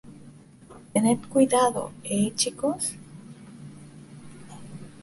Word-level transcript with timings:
tened 0.95 1.19
cuidado,¿ 1.29 1.91
eh, 2.03 2.33
chicos? 2.35 2.93